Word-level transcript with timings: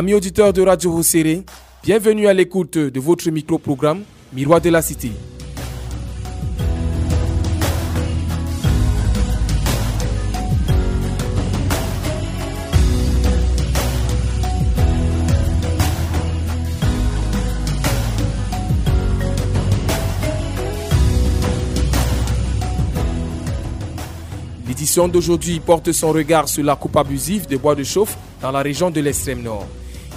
Amis 0.00 0.14
auditeurs 0.14 0.54
de 0.54 0.62
Radio 0.62 0.92
Rosséré, 0.92 1.44
bienvenue 1.82 2.26
à 2.26 2.32
l'écoute 2.32 2.78
de 2.78 3.00
votre 3.00 3.28
micro-programme 3.28 4.00
Miroir 4.32 4.58
de 4.58 4.70
la 4.70 4.80
Cité. 4.80 5.12
L'édition 24.66 25.08
d'aujourd'hui 25.08 25.60
porte 25.60 25.92
son 25.92 26.10
regard 26.12 26.48
sur 26.48 26.64
la 26.64 26.74
coupe 26.74 26.96
abusive 26.96 27.46
des 27.46 27.58
bois 27.58 27.74
de 27.74 27.84
chauffe 27.84 28.16
dans 28.40 28.50
la 28.50 28.62
région 28.62 28.90
de 28.90 29.02
l'extrême 29.02 29.42
nord. 29.42 29.66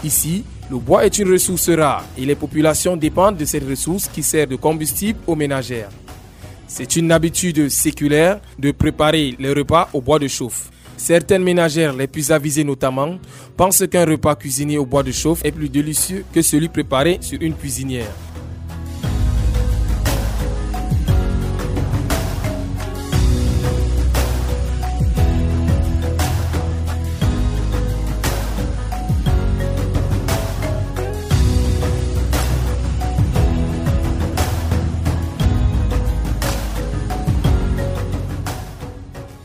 Ici, 0.04 0.44
le 0.70 0.78
bois 0.78 1.06
est 1.06 1.18
une 1.18 1.32
ressource 1.32 1.70
rare 1.70 2.04
et 2.18 2.26
les 2.26 2.36
populations 2.36 2.98
dépendent 2.98 3.38
de 3.38 3.46
cette 3.46 3.68
ressource 3.68 4.08
qui 4.08 4.22
sert 4.22 4.48
de 4.48 4.58
combustible 4.58 5.20
aux 5.28 5.36
ménagères. 5.36 5.90
C'est 6.68 6.96
une 6.96 7.12
habitude 7.12 7.70
séculaire 7.70 8.42
de 8.60 8.72
préparer 8.72 9.36
les 9.40 9.54
repas 9.54 9.90
au 9.94 10.02
bois 10.02 10.20
de 10.20 10.28
chauffe. 10.28 10.70
Certaines 10.98 11.44
ménagères, 11.44 11.94
les 11.94 12.08
plus 12.08 12.32
avisées 12.32 12.64
notamment, 12.64 13.18
pensent 13.56 13.86
qu'un 13.90 14.06
repas 14.06 14.36
cuisiné 14.36 14.78
au 14.78 14.86
bois 14.86 15.04
de 15.04 15.12
chauffe 15.12 15.44
est 15.46 15.52
plus 15.52 15.70
délicieux 15.70 16.26
que 16.34 16.42
celui 16.42 16.70
préparé 16.70 17.20
sur 17.22 17.42
une 17.42 17.54
cuisinière. 17.54 18.12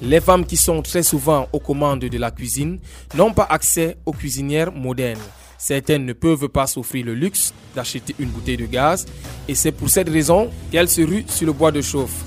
Les 0.09 0.23
femmes 0.23 0.47
qui 0.47 0.57
sont 0.57 0.81
très 0.81 1.03
souvent 1.03 1.49
aux 1.53 1.61
commandes 1.61 2.01
de 2.01 2.17
la 2.19 2.31
cuisine 2.31 2.79
n'ont 3.15 3.35
pas 3.35 3.47
accès 3.51 3.99
aux 4.07 4.13
cuisinières 4.13 4.73
modernes. 4.73 5.21
Certaines 5.59 6.07
ne 6.07 6.15
peuvent 6.15 6.49
pas 6.49 6.67
s'offrir 6.67 7.05
le 7.05 7.13
luxe 7.13 7.53
d'acheter 7.77 8.15
une 8.19 8.31
bouteille 8.31 8.57
de 8.57 8.65
gaz 8.65 9.05
et 9.49 9.55
c'est 9.55 9.71
pour 9.71 9.91
cette 9.91 10.09
raison 10.09 10.49
qu'elles 10.73 10.89
se 10.89 11.03
ruent 11.03 11.27
sur 11.29 11.45
le 11.49 11.53
bois 11.53 11.73
de 11.73 11.83
chauffe. 11.83 12.25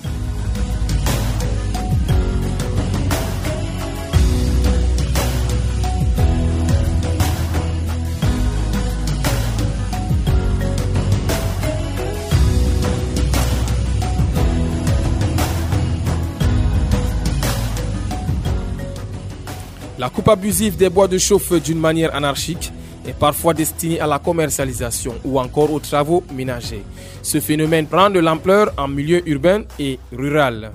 La 20.02 20.10
coupe 20.10 20.30
abusive 20.30 20.78
des 20.78 20.90
bois 20.90 21.08
de 21.08 21.20
chauffe 21.20 21.62
d'une 21.62 21.78
manière 21.78 22.16
anarchique 22.16 22.74
est 23.08 23.14
parfois 23.14 23.54
destinée 23.54 24.00
à 24.00 24.08
la 24.08 24.18
commercialisation 24.18 25.14
ou 25.24 25.40
encore 25.40 25.72
aux 25.72 25.80
travaux 25.80 26.24
ménagers. 26.34 26.82
Ce 27.22 27.40
phénomène 27.40 27.86
prend 27.86 28.10
de 28.10 28.18
l'ampleur 28.20 28.74
en 28.80 28.88
milieu 28.88 29.22
urbain 29.30 29.62
et 29.78 30.00
rural. 30.12 30.72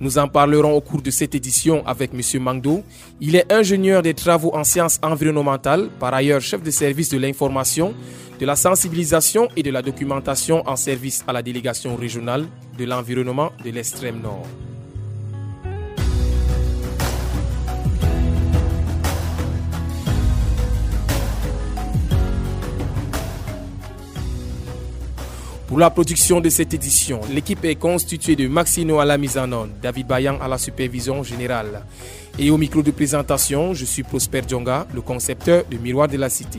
Nous 0.00 0.16
en 0.16 0.28
parlerons 0.28 0.72
au 0.72 0.80
cours 0.80 1.02
de 1.02 1.10
cette 1.10 1.34
édition 1.34 1.86
avec 1.86 2.12
M. 2.14 2.42
Mangdo. 2.42 2.82
Il 3.20 3.36
est 3.36 3.52
ingénieur 3.52 4.00
des 4.00 4.14
travaux 4.14 4.56
en 4.56 4.64
sciences 4.64 4.98
environnementales, 5.02 5.90
par 5.98 6.14
ailleurs 6.14 6.40
chef 6.40 6.62
de 6.62 6.70
service 6.70 7.10
de 7.10 7.18
l'information, 7.18 7.92
de 8.38 8.46
la 8.46 8.56
sensibilisation 8.56 9.48
et 9.58 9.62
de 9.62 9.70
la 9.70 9.82
documentation 9.82 10.66
en 10.66 10.76
service 10.76 11.22
à 11.28 11.34
la 11.34 11.42
délégation 11.42 11.96
régionale 11.96 12.46
de 12.78 12.86
l'environnement 12.86 13.52
de 13.62 13.72
l'extrême 13.72 14.22
nord. 14.22 14.46
Pour 25.70 25.78
la 25.78 25.88
production 25.88 26.40
de 26.40 26.48
cette 26.48 26.74
édition, 26.74 27.20
l'équipe 27.32 27.64
est 27.64 27.76
constituée 27.76 28.34
de 28.34 28.48
Maxino 28.48 28.98
à 28.98 29.04
la 29.04 29.16
mise 29.16 29.38
en 29.38 29.52
onde, 29.52 29.70
David 29.80 30.08
Bayan 30.08 30.36
à 30.40 30.48
la 30.48 30.58
supervision 30.58 31.22
générale. 31.22 31.84
Et 32.40 32.50
au 32.50 32.58
micro 32.58 32.82
de 32.82 32.90
présentation, 32.90 33.72
je 33.72 33.84
suis 33.84 34.02
Prosper 34.02 34.42
Djonga, 34.48 34.88
le 34.92 35.00
concepteur 35.00 35.62
de 35.70 35.76
Miroir 35.76 36.08
de 36.08 36.16
la 36.16 36.28
Cité. 36.28 36.58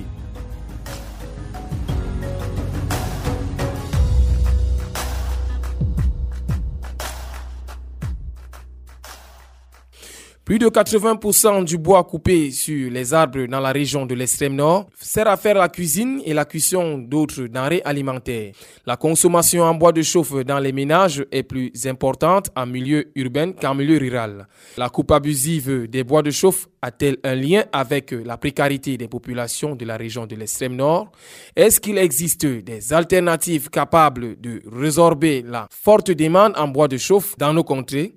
Plus 10.51 10.59
de 10.59 10.67
80% 10.67 11.63
du 11.63 11.77
bois 11.77 12.03
coupé 12.03 12.51
sur 12.51 12.91
les 12.91 13.13
arbres 13.13 13.45
dans 13.45 13.61
la 13.61 13.71
région 13.71 14.05
de 14.05 14.13
l'extrême 14.13 14.55
nord 14.55 14.89
sert 14.99 15.29
à 15.29 15.37
faire 15.37 15.55
la 15.55 15.69
cuisine 15.69 16.21
et 16.25 16.33
la 16.33 16.43
cuisson 16.43 16.97
d'autres 16.97 17.43
denrées 17.43 17.81
alimentaires. 17.85 18.51
La 18.85 18.97
consommation 18.97 19.63
en 19.63 19.73
bois 19.73 19.93
de 19.93 20.01
chauffe 20.01 20.43
dans 20.43 20.59
les 20.59 20.73
ménages 20.73 21.25
est 21.31 21.43
plus 21.43 21.71
importante 21.85 22.49
en 22.53 22.65
milieu 22.65 23.13
urbain 23.15 23.53
qu'en 23.53 23.73
milieu 23.75 23.97
rural. 23.97 24.45
La 24.75 24.89
coupe 24.89 25.11
abusive 25.13 25.87
des 25.87 26.03
bois 26.03 26.21
de 26.21 26.31
chauffe 26.31 26.67
a-t-elle 26.81 27.19
un 27.23 27.35
lien 27.35 27.63
avec 27.71 28.11
la 28.11 28.35
précarité 28.35 28.97
des 28.97 29.07
populations 29.07 29.73
de 29.73 29.85
la 29.85 29.95
région 29.95 30.25
de 30.25 30.35
l'extrême 30.35 30.75
nord? 30.75 31.13
Est-ce 31.55 31.79
qu'il 31.79 31.97
existe 31.97 32.45
des 32.45 32.91
alternatives 32.91 33.69
capables 33.69 34.35
de 34.41 34.61
résorber 34.69 35.45
la 35.47 35.69
forte 35.71 36.11
demande 36.11 36.51
en 36.57 36.67
bois 36.67 36.89
de 36.89 36.97
chauffe 36.97 37.37
dans 37.37 37.53
nos 37.53 37.63
contrées? 37.63 38.15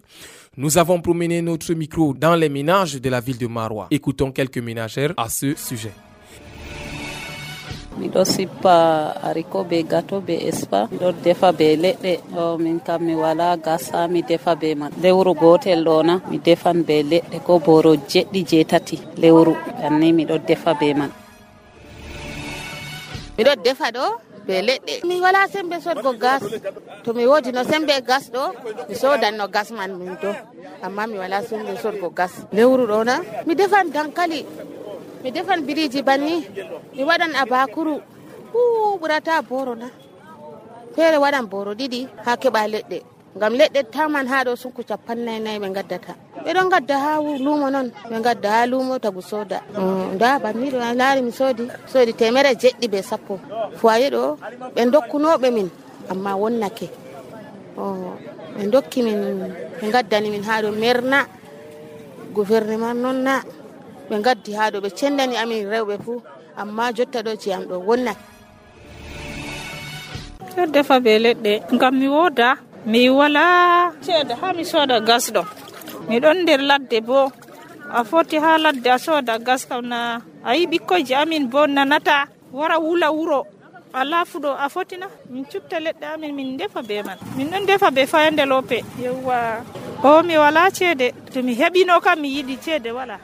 Nous 0.57 0.79
avons 0.79 1.01
promené 1.01 1.43
notre 1.43 1.75
micro 1.75 2.15
dans 2.15 2.35
les 2.37 2.49
ménages 2.49 3.01
de 3.01 3.11
la 3.11 3.21
ville 3.21 3.39
de 3.39 3.47
Marois. 3.47 3.89
Écoutons 3.91 4.31
quelques 4.31 4.59
ménagères 4.59 5.13
à 5.17 5.29
ce 5.29 5.55
sujet. 5.55 5.93
miɗo 7.99 8.25
sippa 8.25 9.15
ariko 9.23 9.65
be 9.65 9.85
gato 9.87 10.21
be 10.21 10.35
espa. 10.51 10.89
Miɗo 10.93 11.13
defa 11.25 11.53
be 11.53 11.77
leɗɗe. 11.77 12.13
Ɗo 12.35 12.59
min 12.59 12.81
kam 12.81 13.03
mi 13.05 13.15
wala 13.15 13.57
gasa 13.57 14.09
mi 14.09 14.21
defa 14.23 14.55
be 14.57 14.75
man. 14.75 14.91
Lewru 15.03 15.33
gotel 15.35 15.85
ɗo 15.85 16.03
na 16.03 16.21
mi 16.31 16.39
defan 16.39 16.83
be 16.83 17.03
leɗɗe 17.03 17.39
ko 17.47 17.59
boro 17.61 17.95
jeɗɗi 17.95 18.41
jeetati 18.51 18.97
lewru 19.17 19.55
anni 19.87 20.13
miɗo 20.13 20.39
defa 20.49 20.75
be 20.75 20.95
man. 20.95 21.11
Miɗo 23.39 23.53
defa 23.65 23.91
ɗo 23.97 24.07
be 24.47 24.63
leɗɗe. 24.63 24.95
Min 25.09 25.21
wala 25.23 25.49
sembe 25.49 25.81
sodgo 25.81 26.13
gas. 26.19 26.43
To 27.05 27.13
mi 27.15 27.25
wodi 27.27 27.53
no 27.53 27.63
sembe 27.65 27.95
gas 28.07 28.31
ɗo 28.31 28.43
mi 28.89 28.95
sodan 28.95 29.37
no 29.37 29.49
gas 29.49 29.71
man 29.71 29.99
min 29.99 30.17
do 30.23 30.31
amma 30.83 31.07
mi 31.07 31.19
wala 31.19 31.43
sembe 31.43 31.77
sodgo 31.83 32.11
gas. 32.11 32.33
Lewru 32.53 32.87
ɗo 32.87 33.05
na 33.05 33.21
mi 33.47 33.55
defan 33.55 33.91
dankali. 33.91 34.45
Mi 35.23 35.31
defan 35.31 35.61
biriji 35.67 36.03
banni. 36.03 36.47
Mi 36.95 37.03
waɗan 37.05 37.35
abakuru. 37.43 38.01
Ɓurata 39.01 39.43
boro 39.43 39.75
na. 39.75 39.89
Feere 40.95 41.19
waɗan 41.19 41.47
boro 41.49 41.73
ɗiɗi 41.75 42.09
ha 42.25 42.37
keɓa 42.37 42.69
leɗɗe. 42.73 42.99
ngam 43.37 43.53
leɗɗe 43.59 43.81
taman 43.95 44.27
ha 44.31 44.45
ɗo 44.47 44.53
sunku 44.63 44.83
capannay 44.89 45.39
nayi 45.45 45.59
ɓe 45.63 45.69
gaddata 45.77 46.13
ɓeɗon 46.45 46.69
gadda 46.73 46.97
ha 47.05 47.11
lumo 47.45 47.67
noon 47.71 47.89
ɓe 48.11 48.17
gadda 48.27 48.49
ha 48.55 48.67
lumo 48.67 48.95
tagu 49.05 49.23
soda. 49.31 49.59
Mm, 49.79 50.15
nda 50.15 50.39
banniɗo 50.43 50.79
laari 51.01 51.21
mi 51.27 51.33
soodi 51.39 51.65
soodi 51.93 52.13
temere 52.21 52.51
jeɗɗi 52.63 52.87
be 52.93 52.99
sappo. 53.03 53.35
Foye 53.81 54.07
ɗo 54.15 54.23
ɓe 54.75 54.83
dokkunoɓe 54.93 55.49
min 55.57 55.69
amma 56.11 56.31
wonnake. 56.43 56.87
Oh, 57.79 58.13
ɓe 58.57 58.63
dokki 58.73 59.03
min 59.03 59.19
ɓe 59.81 59.87
gaddani 59.95 60.29
min 60.31 60.43
ha 60.49 60.63
ɗo 60.63 60.71
merna. 60.83 61.19
Gouvernement 62.35 62.95
noon 63.03 63.19
na 63.27 63.35
ɓe 64.11 64.17
gaddi 64.27 64.53
ha 64.59 64.71
ɗo 64.73 64.79
ɓe 64.85 64.91
cendani 64.99 65.37
amin 65.37 65.65
rewɓe 65.73 65.95
fuu 66.05 66.21
amma 66.61 66.93
jotta 66.97 67.19
ɗo 67.27 67.33
jeyam 67.43 67.63
ɗo 67.71 67.77
wonnake. 67.89 68.25
Ɗo 70.57 70.63
defa 70.75 71.01
be 71.01 71.19
leɗɗe. 71.25 71.53
Ngam 71.75 71.95
mi 71.99 72.09
woda 72.09 72.49
mi 72.87 73.09
wala 73.11 73.93
ceede 74.05 74.35
ha 74.41 74.53
mi 74.53 74.65
sooda 74.65 75.01
gas 75.01 75.33
ɗo. 75.35 75.43
Miɗon 76.09 76.37
nder 76.43 76.61
ladde 76.61 76.99
bo. 77.01 77.33
A 77.91 78.05
foti 78.05 78.37
ha 78.45 78.59
ladde 78.59 78.89
a 78.91 78.99
sooda 78.99 79.39
gas 79.39 79.65
kam 79.69 79.87
na 79.89 80.21
a 80.45 80.51
yi 80.57 80.67
ɓikkoyji 80.67 81.15
amin 81.15 81.49
bo 81.53 81.67
nanata 81.67 82.27
wara 82.53 82.77
wula 82.79 83.09
wuro. 83.13 83.41
Ala 83.95 84.25
fuɗo 84.25 84.51
a 84.59 84.69
fotina 84.69 85.07
min 85.31 85.45
cubta 85.45 85.77
leɗɗe 85.81 86.05
amin 86.15 86.33
min 86.35 86.57
defa 86.59 86.83
be 86.83 87.03
man. 87.03 87.19
Min 87.37 87.49
ɗon 87.51 87.67
defa 87.67 87.91
be 87.91 88.07
fayande 88.07 88.45
lope 88.47 88.79
yewwa 89.01 89.65
o 90.03 90.23
mi 90.23 90.37
wala 90.37 90.71
ceede. 90.71 91.13
To 91.33 91.43
mi 91.43 91.55
heɓino 91.55 92.01
kam 92.03 92.21
mi 92.21 92.29
yiɗi 92.37 92.59
ceede 92.65 92.91
wala. 92.93 93.19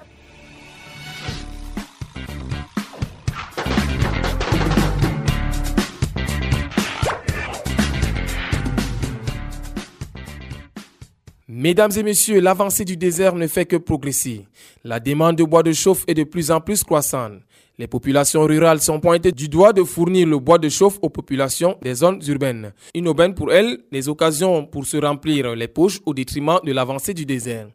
Mesdames 11.63 11.91
et 11.95 12.03
messieurs, 12.03 12.41
l'avancée 12.41 12.87
du 12.87 12.97
désert 12.97 13.35
ne 13.35 13.47
fait 13.47 13.67
que 13.67 13.77
progresser. 13.77 14.47
La 14.83 14.99
demande 14.99 15.37
de 15.37 15.45
bois 15.45 15.63
de 15.63 15.73
chauffe 15.75 16.05
est 16.07 16.15
de 16.15 16.25
plus 16.25 16.51
en 16.51 16.59
plus 16.59 16.83
croissante. 16.83 17.35
Les 17.79 17.87
populations 17.87 18.45
rurales 18.47 18.81
sont 18.81 18.99
pointées 18.99 19.31
du 19.31 19.47
doigt 19.47 19.75
de 19.75 19.83
fournir 19.85 20.27
le 20.27 20.39
bois 20.39 20.57
de 20.57 20.71
chauffe 20.71 20.99
aux 21.03 21.11
populations 21.11 21.77
des 21.83 21.97
zones 21.97 22.19
urbaines. 22.27 22.73
Une 22.95 23.09
aubaine 23.09 23.35
pour 23.35 23.53
elles, 23.53 23.79
les 23.93 24.09
occasions 24.09 24.65
pour 24.65 24.87
se 24.87 24.97
remplir 24.97 25.55
les 25.55 25.69
poches 25.69 26.01
au 26.07 26.15
détriment 26.15 26.61
de 26.65 26.73
l'avancée 26.73 27.13
du 27.13 27.27
désert. 27.27 27.67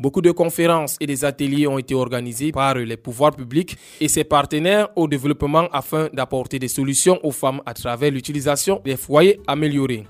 Beaucoup 0.00 0.20
de 0.20 0.32
conférences 0.32 0.96
et 0.98 1.06
des 1.06 1.24
ateliers 1.24 1.68
ont 1.68 1.78
été 1.78 1.94
organisés 1.94 2.50
par 2.50 2.74
les 2.74 2.96
pouvoirs 2.96 3.36
publics 3.36 3.76
et 4.00 4.08
ses 4.08 4.24
partenaires 4.24 4.88
au 4.96 5.06
développement 5.06 5.68
afin 5.70 6.08
d'apporter 6.12 6.58
des 6.58 6.66
solutions 6.66 7.20
aux 7.24 7.30
femmes 7.30 7.60
à 7.66 7.74
travers 7.74 8.10
l'utilisation 8.10 8.82
des 8.84 8.96
foyers 8.96 9.38
améliorés. 9.46 10.06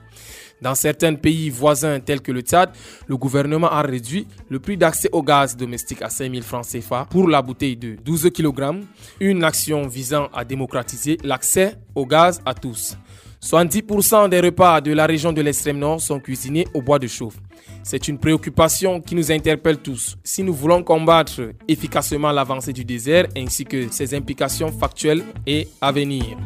Dans 0.60 0.74
certains 0.74 1.14
pays 1.14 1.50
voisins 1.50 2.00
tels 2.00 2.20
que 2.20 2.32
le 2.32 2.40
Tchad, 2.40 2.70
le 3.06 3.16
gouvernement 3.16 3.70
a 3.70 3.82
réduit 3.82 4.26
le 4.48 4.58
prix 4.58 4.76
d'accès 4.76 5.08
au 5.12 5.22
gaz 5.22 5.56
domestique 5.56 6.02
à 6.02 6.10
5 6.10 6.30
000 6.30 6.42
francs 6.42 6.66
CFA 6.66 7.06
pour 7.08 7.28
la 7.28 7.40
bouteille 7.42 7.76
de 7.76 7.96
12 8.04 8.30
kg, 8.34 8.80
une 9.20 9.44
action 9.44 9.86
visant 9.86 10.28
à 10.34 10.44
démocratiser 10.44 11.18
l'accès 11.22 11.76
au 11.94 12.06
gaz 12.06 12.40
à 12.44 12.54
tous. 12.54 12.96
70% 13.40 14.28
des 14.28 14.40
repas 14.40 14.80
de 14.80 14.92
la 14.92 15.06
région 15.06 15.32
de 15.32 15.40
l'extrême 15.40 15.78
nord 15.78 16.00
sont 16.00 16.18
cuisinés 16.18 16.66
au 16.74 16.82
bois 16.82 16.98
de 16.98 17.06
chauffe. 17.06 17.36
C'est 17.84 18.08
une 18.08 18.18
préoccupation 18.18 19.00
qui 19.00 19.14
nous 19.14 19.30
interpelle 19.30 19.78
tous. 19.78 20.16
Si 20.24 20.42
nous 20.42 20.54
voulons 20.54 20.82
combattre 20.82 21.52
efficacement 21.68 22.32
l'avancée 22.32 22.72
du 22.72 22.84
désert 22.84 23.28
ainsi 23.36 23.64
que 23.64 23.92
ses 23.92 24.14
implications 24.14 24.72
factuelles 24.72 25.22
et 25.46 25.68
à 25.80 25.92
venir. 25.92 26.36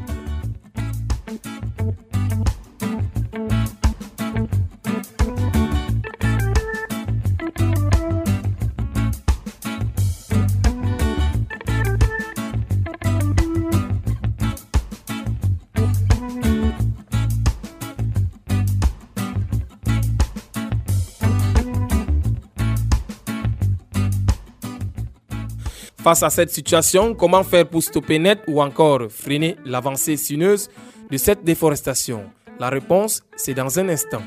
Face 26.03 26.25
à 26.25 26.31
cette 26.31 26.51
situation, 26.51 27.15
comment 27.15 27.45
faire 27.45 27.69
pour 27.69 27.81
stopper 27.81 28.19
net 28.19 28.41
ou 28.49 28.61
encore 28.61 29.03
freiner 29.09 29.55
l'avancée 29.65 30.17
sinueuse 30.17 30.69
de 31.09 31.17
cette 31.17 31.45
déforestation? 31.45 32.25
La 32.59 32.71
réponse, 32.71 33.23
c'est 33.37 33.55
dans 33.55 33.79
un 33.79 33.89
instant. 33.89 34.23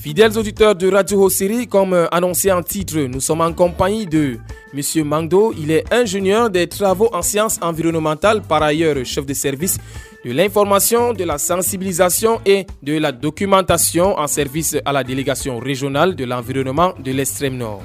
Fidèles 0.00 0.38
auditeurs 0.38 0.74
de 0.74 0.90
Radio 0.90 1.22
Hossiri, 1.22 1.68
comme 1.68 2.08
annoncé 2.10 2.50
en 2.50 2.62
titre, 2.62 2.98
nous 3.00 3.20
sommes 3.20 3.42
en 3.42 3.52
compagnie 3.52 4.06
de 4.06 4.38
Monsieur 4.72 5.02
Mangdo, 5.02 5.52
il 5.58 5.72
est 5.72 5.92
ingénieur 5.92 6.48
des 6.48 6.68
travaux 6.68 7.10
en 7.12 7.22
sciences 7.22 7.58
environnementales, 7.60 8.40
par 8.40 8.62
ailleurs 8.62 9.04
chef 9.04 9.26
de 9.26 9.34
service 9.34 9.78
de 10.24 10.30
l'information, 10.30 11.12
de 11.12 11.24
la 11.24 11.38
sensibilisation 11.38 12.40
et 12.46 12.66
de 12.80 12.96
la 12.96 13.10
documentation 13.10 14.16
en 14.16 14.28
service 14.28 14.76
à 14.84 14.92
la 14.92 15.02
délégation 15.02 15.58
régionale 15.58 16.14
de 16.14 16.24
l'environnement 16.24 16.94
de 17.02 17.10
l'extrême 17.10 17.56
nord. 17.56 17.82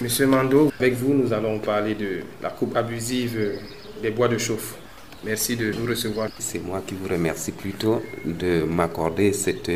Monsieur 0.00 0.26
Mando, 0.28 0.72
avec 0.78 0.94
vous, 0.94 1.12
nous 1.12 1.32
allons 1.32 1.58
parler 1.58 1.96
de 1.96 2.20
la 2.40 2.50
coupe 2.50 2.76
abusive 2.76 3.58
des 4.00 4.10
bois 4.10 4.28
de 4.28 4.38
chauffe. 4.38 4.76
Merci 5.22 5.54
de 5.54 5.70
nous 5.72 5.84
recevoir. 5.86 6.28
C'est 6.38 6.64
moi 6.64 6.82
qui 6.86 6.94
vous 6.94 7.06
remercie 7.06 7.52
plutôt 7.52 8.00
de 8.24 8.62
m'accorder 8.64 9.34
cette, 9.34 9.70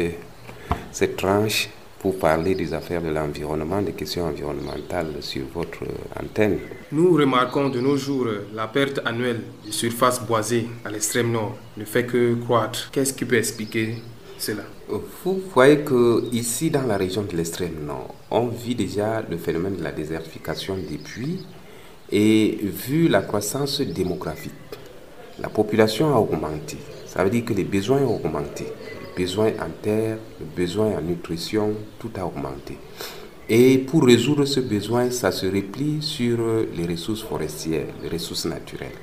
cette 0.90 1.16
tranche 1.16 1.68
pour 1.98 2.18
parler 2.18 2.54
des 2.54 2.72
affaires 2.72 3.02
de 3.02 3.10
l'environnement, 3.10 3.82
des 3.82 3.92
questions 3.92 4.24
environnementales 4.24 5.12
sur 5.20 5.42
votre 5.54 5.84
antenne. 6.18 6.60
Nous 6.92 7.14
remarquons 7.14 7.68
de 7.68 7.78
nos 7.80 7.96
jours 7.98 8.26
la 8.54 8.68
perte 8.68 9.00
annuelle 9.04 9.42
de 9.66 9.70
surface 9.70 10.22
boisée 10.26 10.66
à 10.82 10.90
l'extrême 10.90 11.30
nord 11.30 11.56
ne 11.76 11.84
fait 11.84 12.06
que 12.06 12.34
croître. 12.36 12.90
Qu'est-ce 12.90 13.12
qui 13.12 13.26
peut 13.26 13.36
expliquer 13.36 13.96
cela? 14.38 14.62
Vous 14.88 15.42
voyez 15.54 15.80
que 15.80 16.24
ici 16.32 16.70
dans 16.70 16.86
la 16.86 16.96
région 16.96 17.22
de 17.22 17.36
l'extrême 17.36 17.84
nord, 17.86 18.14
on 18.30 18.46
vit 18.46 18.74
déjà 18.74 19.22
le 19.28 19.36
phénomène 19.36 19.76
de 19.76 19.82
la 19.82 19.92
désertification 19.92 20.76
des 20.78 20.96
puits 20.96 21.44
et 22.10 22.58
vu 22.62 23.08
la 23.08 23.20
croissance 23.20 23.82
démographique 23.82 24.52
la 25.40 25.48
population 25.48 26.14
a 26.14 26.18
augmenté. 26.18 26.76
Ça 27.06 27.24
veut 27.24 27.30
dire 27.30 27.44
que 27.44 27.52
les 27.52 27.64
besoins 27.64 28.02
ont 28.02 28.16
augmenté. 28.16 28.66
Les 29.16 29.24
besoins 29.24 29.48
en 29.60 29.70
terre, 29.82 30.18
les 30.40 30.46
besoins 30.46 30.96
en 30.98 31.00
nutrition, 31.00 31.72
tout 31.98 32.10
a 32.16 32.24
augmenté. 32.24 32.78
Et 33.48 33.78
pour 33.78 34.04
résoudre 34.04 34.44
ce 34.44 34.60
besoin, 34.60 35.10
ça 35.10 35.30
se 35.30 35.46
replie 35.46 36.00
sur 36.00 36.38
les 36.74 36.86
ressources 36.86 37.22
forestières, 37.22 37.86
les 38.02 38.08
ressources 38.08 38.46
naturelles. 38.46 38.96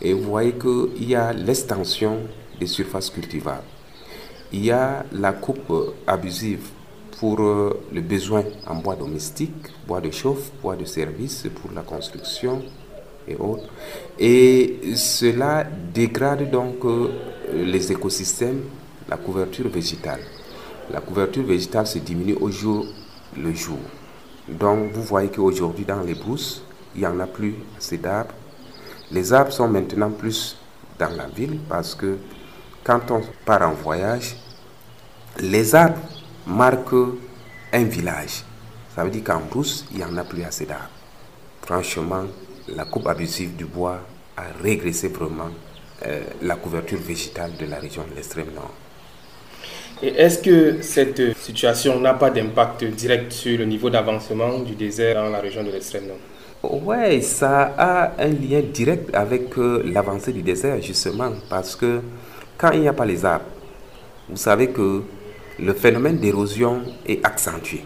Et 0.00 0.12
vous 0.12 0.22
voyez 0.22 0.52
qu'il 0.52 1.08
y 1.08 1.14
a 1.14 1.32
l'extension 1.32 2.18
des 2.58 2.66
surfaces 2.66 3.10
cultivables. 3.10 3.64
Il 4.52 4.64
y 4.64 4.70
a 4.70 5.04
la 5.12 5.32
coupe 5.32 5.72
abusive 6.06 6.68
pour 7.18 7.40
le 7.40 8.00
besoin 8.00 8.44
en 8.66 8.76
bois 8.76 8.96
domestique, 8.96 9.52
bois 9.86 10.00
de 10.00 10.10
chauffe, 10.10 10.50
bois 10.62 10.76
de 10.76 10.84
service 10.84 11.46
pour 11.60 11.72
la 11.72 11.82
construction, 11.82 12.62
et 14.18 14.94
cela 14.94 15.64
dégrade 15.94 16.50
donc 16.50 16.84
euh, 16.84 17.10
les 17.52 17.92
écosystèmes, 17.92 18.62
la 19.08 19.16
couverture 19.16 19.68
végétale. 19.68 20.20
La 20.90 21.00
couverture 21.00 21.44
végétale 21.44 21.86
se 21.86 21.98
diminue 21.98 22.36
au 22.40 22.50
jour 22.50 22.86
le 23.36 23.52
jour. 23.54 23.78
Donc 24.48 24.92
vous 24.92 25.02
voyez 25.02 25.28
qu'aujourd'hui 25.28 25.84
dans 25.84 26.00
les 26.00 26.14
brousses, 26.14 26.62
il 26.94 27.00
n'y 27.00 27.06
en 27.06 27.20
a 27.20 27.26
plus 27.26 27.54
assez 27.76 27.98
d'arbres. 27.98 28.34
Les 29.10 29.32
arbres 29.32 29.52
sont 29.52 29.68
maintenant 29.68 30.10
plus 30.10 30.56
dans 30.98 31.10
la 31.16 31.26
ville 31.26 31.60
parce 31.68 31.94
que 31.94 32.16
quand 32.84 33.10
on 33.10 33.22
part 33.44 33.62
en 33.62 33.74
voyage, 33.74 34.36
les 35.40 35.74
arbres 35.74 36.00
marquent 36.46 37.14
un 37.72 37.84
village. 37.84 38.44
Ça 38.94 39.04
veut 39.04 39.10
dire 39.10 39.24
qu'en 39.24 39.40
brousse, 39.40 39.84
il 39.92 39.98
n'y 39.98 40.04
en 40.04 40.16
a 40.16 40.24
plus 40.24 40.42
assez 40.42 40.66
d'arbres. 40.66 40.88
Franchement, 41.62 42.24
la 42.74 42.84
coupe 42.84 43.06
abusive 43.06 43.56
du 43.56 43.64
bois 43.64 44.00
a 44.36 44.42
régressé 44.62 45.08
vraiment 45.08 45.50
euh, 46.06 46.20
la 46.42 46.56
couverture 46.56 46.98
végétale 46.98 47.52
de 47.58 47.66
la 47.66 47.78
région 47.78 48.04
de 48.08 48.14
l'extrême 48.14 48.52
nord. 48.54 48.72
Et 50.02 50.08
est-ce 50.08 50.38
que 50.38 50.80
cette 50.80 51.36
situation 51.36 51.98
n'a 51.98 52.14
pas 52.14 52.30
d'impact 52.30 52.84
direct 52.84 53.32
sur 53.32 53.58
le 53.58 53.64
niveau 53.64 53.90
d'avancement 53.90 54.60
du 54.60 54.74
désert 54.74 55.16
dans 55.16 55.30
la 55.30 55.40
région 55.40 55.64
de 55.64 55.70
l'extrême 55.70 56.06
nord? 56.06 56.82
Oui, 56.84 57.22
ça 57.22 57.74
a 57.76 58.12
un 58.22 58.28
lien 58.28 58.60
direct 58.60 59.14
avec 59.14 59.56
euh, 59.58 59.82
l'avancée 59.84 60.32
du 60.32 60.42
désert, 60.42 60.80
justement, 60.82 61.32
parce 61.48 61.74
que 61.74 62.00
quand 62.56 62.70
il 62.72 62.80
n'y 62.80 62.88
a 62.88 62.92
pas 62.92 63.06
les 63.06 63.24
arbres, 63.24 63.44
vous 64.28 64.36
savez 64.36 64.68
que 64.68 65.02
le 65.58 65.72
phénomène 65.72 66.18
d'érosion 66.18 66.82
est 67.06 67.24
accentué. 67.24 67.82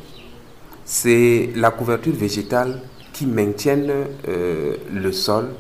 C'est 0.85 1.51
la 1.55 1.71
couverture 1.71 2.15
végétale 2.15 2.81
qui 3.13 3.27
maintiennent 3.27 3.93
euh, 4.29 4.77
le 4.93 5.13
sol, 5.13 5.51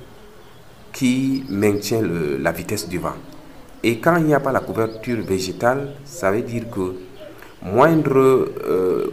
qui 0.92 1.44
maintient 1.48 2.02
la 2.02 2.52
vitesse 2.52 2.88
du 2.88 2.98
vent. 2.98 3.14
Et 3.82 3.98
quand 3.98 4.16
il 4.16 4.24
n'y 4.24 4.34
a 4.34 4.40
pas 4.40 4.52
la 4.52 4.60
couverture 4.60 5.22
végétale, 5.22 5.94
ça 6.04 6.30
veut 6.30 6.42
dire 6.42 6.70
que 6.70 6.94
moindre 7.62 8.48
euh, 8.64 9.06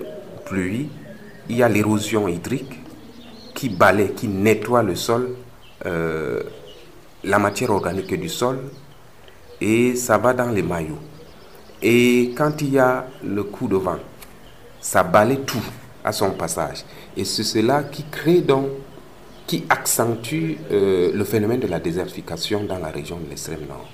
pluie, 0.45 0.89
il 1.49 1.57
y 1.57 1.63
a 1.63 1.69
l'érosion 1.69 2.27
hydrique 2.27 2.79
qui 3.55 3.69
balaie, 3.69 4.11
qui 4.15 4.27
nettoie 4.27 4.83
le 4.83 4.95
sol, 4.95 5.29
euh, 5.85 6.41
la 7.23 7.39
matière 7.39 7.71
organique 7.71 8.13
du 8.19 8.29
sol, 8.29 8.59
et 9.59 9.95
ça 9.95 10.17
va 10.17 10.33
dans 10.33 10.49
les 10.49 10.61
maillots. 10.61 10.99
Et 11.81 12.33
quand 12.37 12.61
il 12.61 12.73
y 12.73 12.79
a 12.79 13.07
le 13.23 13.43
coup 13.43 13.67
de 13.67 13.75
vent, 13.75 13.99
ça 14.79 15.03
balaie 15.03 15.39
tout 15.45 15.63
à 16.09 16.11
son 16.11 16.31
passage. 16.31 16.83
Et 17.15 17.23
c'est 17.23 17.43
cela 17.43 17.83
qui 17.83 18.03
crée 18.09 18.41
donc, 18.41 18.67
qui 19.45 19.63
accentue 19.69 20.57
euh, 20.71 21.11
le 21.13 21.23
phénomène 21.23 21.59
de 21.59 21.67
la 21.67 21.79
désertification 21.79 22.63
dans 22.63 22.79
la 22.79 22.89
région 22.89 23.17
de 23.17 23.29
l'extrême 23.29 23.65
nord. 23.67 23.87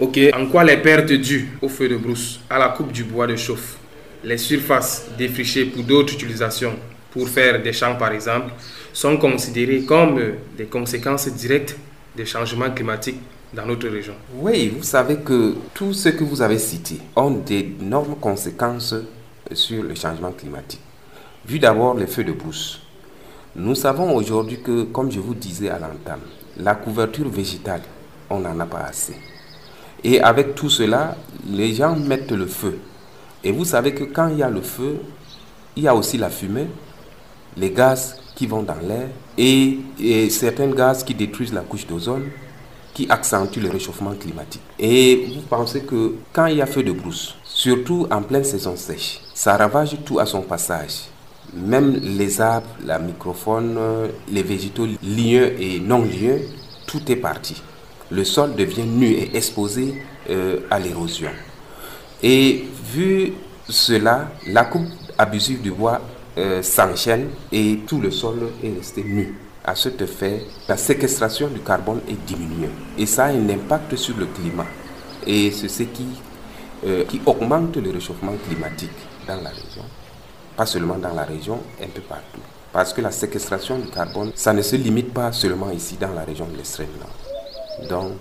Ok, 0.00 0.18
en 0.34 0.46
quoi 0.46 0.64
les 0.64 0.76
pertes 0.78 1.12
dues 1.12 1.56
au 1.62 1.68
feu 1.68 1.88
de 1.88 1.96
brousse, 1.96 2.40
à 2.50 2.58
la 2.58 2.68
coupe 2.68 2.92
du 2.92 3.04
bois 3.04 3.26
de 3.26 3.36
chauffe, 3.36 3.76
les 4.22 4.38
surfaces 4.38 5.06
défrichées 5.16 5.66
pour 5.66 5.82
d'autres 5.84 6.14
utilisations, 6.14 6.74
pour 7.10 7.28
faire 7.28 7.62
des 7.62 7.72
champs 7.72 7.94
par 7.96 8.12
exemple, 8.12 8.50
sont 8.92 9.16
considérées 9.16 9.82
comme 9.82 10.20
des 10.56 10.64
conséquences 10.64 11.28
directes 11.28 11.76
des 12.16 12.26
changements 12.26 12.70
climatiques 12.70 13.20
dans 13.54 13.66
notre 13.66 13.88
région? 13.88 14.14
Oui, 14.36 14.72
vous 14.76 14.82
savez 14.82 15.16
que 15.16 15.54
tout 15.74 15.92
ce 15.92 16.10
que 16.10 16.24
vous 16.24 16.42
avez 16.42 16.58
cité 16.58 16.98
ont 17.16 17.30
d'énormes 17.30 18.16
conséquences 18.20 18.94
sur 19.52 19.82
le 19.82 19.94
changement 19.94 20.32
climatique. 20.32 20.80
Vu 21.46 21.58
d'abord 21.58 21.94
les 21.94 22.06
feux 22.06 22.24
de 22.24 22.32
brousse, 22.32 22.80
nous 23.54 23.74
savons 23.74 24.16
aujourd'hui 24.16 24.62
que, 24.62 24.84
comme 24.84 25.12
je 25.12 25.20
vous 25.20 25.34
disais 25.34 25.68
à 25.68 25.78
l'entame, 25.78 26.20
la 26.56 26.74
couverture 26.74 27.28
végétale, 27.28 27.82
on 28.30 28.40
n'en 28.40 28.58
a 28.60 28.64
pas 28.64 28.84
assez. 28.88 29.14
Et 30.02 30.20
avec 30.22 30.54
tout 30.54 30.70
cela, 30.70 31.16
les 31.46 31.74
gens 31.74 31.96
mettent 31.96 32.32
le 32.32 32.46
feu. 32.46 32.78
Et 33.42 33.52
vous 33.52 33.66
savez 33.66 33.92
que 33.92 34.04
quand 34.04 34.28
il 34.28 34.38
y 34.38 34.42
a 34.42 34.48
le 34.48 34.62
feu, 34.62 34.96
il 35.76 35.82
y 35.82 35.88
a 35.88 35.94
aussi 35.94 36.16
la 36.16 36.30
fumée, 36.30 36.66
les 37.58 37.70
gaz 37.70 38.16
qui 38.34 38.46
vont 38.46 38.62
dans 38.62 38.80
l'air 38.82 39.08
et, 39.36 40.30
certains 40.30 40.68
gaz 40.68 41.04
qui 41.04 41.14
détruisent 41.14 41.52
la 41.52 41.60
couche 41.60 41.86
d'ozone, 41.86 42.24
qui 42.94 43.06
accentuent 43.10 43.60
le 43.60 43.68
réchauffement 43.68 44.14
climatique. 44.14 44.62
Et 44.78 45.26
vous 45.34 45.42
pensez 45.42 45.82
que 45.82 46.14
quand 46.32 46.46
il 46.46 46.56
y 46.56 46.62
a 46.62 46.66
feu 46.66 46.82
de 46.82 46.92
brousse, 46.92 47.36
surtout 47.44 48.06
en 48.10 48.22
pleine 48.22 48.44
saison 48.44 48.76
sèche, 48.76 49.20
ça 49.34 49.58
ravage 49.58 49.96
tout 50.06 50.18
à 50.18 50.24
son 50.24 50.40
passage. 50.40 51.08
Même 51.56 51.94
les 52.02 52.40
arbres, 52.40 52.66
la 52.84 52.98
microfaune, 52.98 53.78
les 54.30 54.42
végétaux 54.42 54.86
lieux 55.02 55.60
et 55.60 55.78
non 55.78 56.02
lieux, 56.02 56.40
tout 56.86 57.10
est 57.10 57.16
parti. 57.16 57.62
Le 58.10 58.24
sol 58.24 58.54
devient 58.54 58.86
nu 58.86 59.06
et 59.06 59.36
exposé 59.36 60.02
euh, 60.30 60.60
à 60.70 60.78
l'érosion. 60.78 61.30
Et 62.22 62.64
vu 62.92 63.32
cela, 63.68 64.28
la 64.46 64.64
coupe 64.64 64.86
abusive 65.18 65.62
du 65.62 65.70
bois 65.70 66.00
euh, 66.36 66.62
s'enchaîne 66.62 67.28
et 67.52 67.80
tout 67.86 68.00
le 68.00 68.10
sol 68.10 68.50
est 68.62 68.74
resté 68.74 69.02
nu. 69.04 69.34
À 69.64 69.74
ce 69.74 69.88
fait, 69.88 70.42
la 70.68 70.76
séquestration 70.76 71.48
du 71.48 71.60
carbone 71.60 72.00
est 72.08 72.22
diminuée 72.26 72.70
et 72.98 73.06
ça 73.06 73.26
a 73.26 73.28
un 73.28 73.48
impact 73.48 73.96
sur 73.96 74.16
le 74.16 74.26
climat. 74.26 74.66
Et 75.26 75.50
c'est 75.50 75.68
ce 75.68 75.84
qui, 75.84 76.06
euh, 76.86 77.04
qui 77.04 77.20
augmente 77.24 77.76
le 77.76 77.90
réchauffement 77.90 78.34
climatique 78.46 78.90
dans 79.26 79.36
la 79.36 79.48
région. 79.50 79.84
Pas 80.56 80.66
seulement 80.66 80.96
dans 80.96 81.12
la 81.14 81.24
région, 81.24 81.58
un 81.82 81.88
peu 81.88 82.00
partout. 82.00 82.40
Parce 82.72 82.92
que 82.92 83.00
la 83.00 83.10
séquestration 83.10 83.78
du 83.78 83.88
carbone, 83.88 84.32
ça 84.34 84.52
ne 84.52 84.62
se 84.62 84.76
limite 84.76 85.12
pas 85.12 85.32
seulement 85.32 85.70
ici 85.70 85.96
dans 86.00 86.12
la 86.12 86.22
région 86.24 86.46
de 86.46 86.56
l'extrême 86.56 86.88
nord. 86.98 87.88
Donc, 87.88 88.12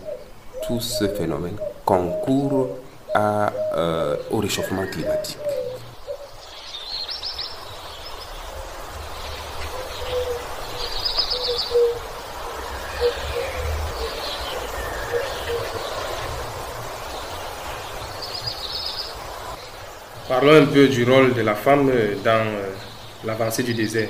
tout 0.68 0.80
ce 0.80 1.08
phénomène 1.08 1.58
concourt 1.86 2.70
euh, 3.16 4.16
au 4.32 4.38
réchauffement 4.38 4.86
climatique. 4.92 5.38
Parlons 20.34 20.64
un 20.64 20.66
peu 20.66 20.88
du 20.88 21.04
rôle 21.04 21.36
de 21.36 21.42
la 21.44 21.54
femme 21.54 21.92
dans 22.26 22.32
euh, 22.32 22.70
l'avancée 23.24 23.62
du 23.62 23.76
désert. 23.76 24.08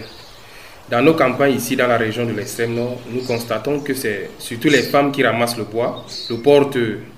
Dans 0.89 1.01
nos 1.01 1.15
campagnes 1.15 1.55
ici 1.55 1.75
dans 1.75 1.87
la 1.87 1.97
région 1.97 2.25
de 2.25 2.31
l'extrême 2.31 2.75
nord, 2.75 2.97
nous 3.11 3.23
constatons 3.23 3.81
que 3.81 3.93
c'est 3.93 4.29
surtout 4.39 4.69
les 4.69 4.83
femmes 4.83 5.11
qui 5.11 5.21
ramassent 5.21 5.57
le 5.57 5.65
bois, 5.65 6.05
le 6.29 6.37
portent 6.37 6.77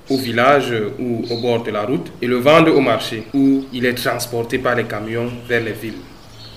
au 0.10 0.18
village 0.18 0.74
ou 0.98 1.24
au 1.30 1.38
bord 1.40 1.62
de 1.62 1.70
la 1.70 1.84
route 1.84 2.12
et 2.20 2.26
le 2.26 2.38
vendent 2.38 2.70
au 2.70 2.80
marché 2.80 3.28
où 3.36 3.66
il 3.72 3.86
est 3.86 3.94
transporté 3.94 4.58
par 4.58 4.74
les 4.74 4.86
camions 4.86 5.32
vers 5.48 5.62
les 5.62 5.74
villes. 5.74 6.02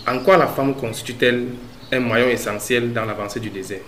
En 0.06 0.20
quoi 0.20 0.38
la 0.38 0.46
femme 0.46 0.74
constitue-t-elle 0.74 1.48
un 1.92 2.00
maillon 2.00 2.28
essentiel 2.30 2.94
dans 2.94 3.04
l'avancée 3.04 3.40
du 3.40 3.50
désert? 3.50 3.84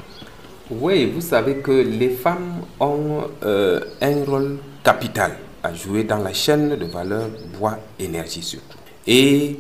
Oui, 0.70 1.10
vous 1.14 1.22
savez 1.22 1.54
que 1.54 1.72
les 1.72 2.10
femmes 2.10 2.60
ont 2.78 3.22
euh, 3.42 3.80
un 4.02 4.22
rôle 4.26 4.58
capital 4.84 5.32
à 5.62 5.74
jouer 5.74 6.04
dans 6.04 6.18
la 6.18 6.32
chaîne 6.32 6.76
de 6.76 6.84
valeur 6.86 7.28
bois-énergie 7.58 8.42
surtout. 8.42 8.78
Et 9.06 9.58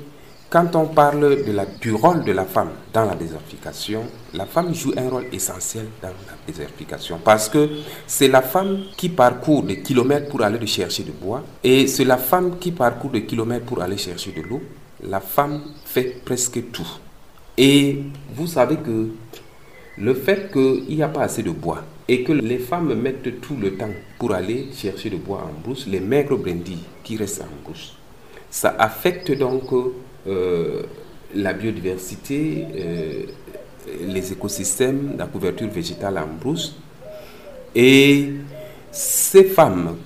quand 0.50 0.74
on 0.74 0.86
parle 0.86 1.44
de 1.44 1.52
la, 1.52 1.64
du 1.64 1.92
rôle 1.92 2.24
de 2.24 2.32
la 2.32 2.44
femme 2.44 2.70
dans 2.92 3.04
la 3.04 3.14
désertification, 3.14 4.02
la 4.34 4.46
femme 4.46 4.74
joue 4.74 4.92
un 4.96 5.08
rôle 5.08 5.26
essentiel 5.32 5.86
dans 6.02 6.08
la 6.08 6.34
désertification 6.46 7.20
parce 7.24 7.48
que 7.48 7.68
c'est 8.06 8.26
la 8.26 8.42
femme 8.42 8.80
qui 8.96 9.08
parcourt 9.10 9.62
des 9.62 9.80
kilomètres 9.80 10.28
pour 10.28 10.42
aller 10.42 10.66
chercher 10.66 11.04
du 11.04 11.12
bois 11.12 11.44
et 11.62 11.86
c'est 11.86 12.04
la 12.04 12.16
femme 12.16 12.58
qui 12.58 12.72
parcourt 12.72 13.10
des 13.12 13.24
kilomètres 13.24 13.64
pour 13.66 13.80
aller 13.80 13.96
chercher 13.96 14.32
de 14.32 14.42
l'eau. 14.42 14.60
La 15.04 15.20
femme 15.20 15.62
fait 15.84 16.20
presque 16.24 16.70
tout. 16.72 16.88
Et 17.56 18.02
vous 18.34 18.46
savez 18.48 18.76
que 18.76 19.08
le 19.98 20.14
fait 20.14 20.50
qu'il 20.50 20.96
n'y 20.96 21.02
a 21.02 21.08
pas 21.08 21.22
assez 21.22 21.42
de 21.44 21.50
bois 21.50 21.82
et 22.10 22.24
que 22.24 22.32
les 22.32 22.58
femmes 22.58 22.92
mettent 22.94 23.40
tout 23.40 23.54
le 23.54 23.76
temps 23.76 23.94
pour 24.18 24.34
aller 24.34 24.66
chercher 24.74 25.10
le 25.10 25.18
bois 25.18 25.48
en 25.48 25.60
brousse, 25.62 25.86
les 25.86 26.00
maigres 26.00 26.36
brindilles 26.36 26.82
qui 27.04 27.16
restent 27.16 27.42
en 27.42 27.62
brousse, 27.62 27.94
ça 28.50 28.74
affecte 28.80 29.30
donc 29.30 29.72
euh, 30.26 30.82
la 31.36 31.52
biodiversité, 31.52 32.66
euh, 32.74 33.22
les 34.08 34.32
écosystèmes, 34.32 35.14
la 35.16 35.26
couverture 35.26 35.68
végétale 35.68 36.18
en 36.18 36.26
brousse. 36.26 36.74
Et 37.76 38.30
ces 38.90 39.44
femmes 39.44 39.96